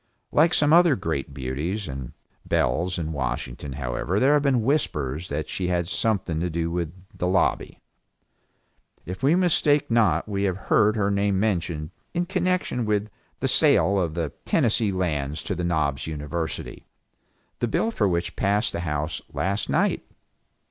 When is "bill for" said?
17.67-18.07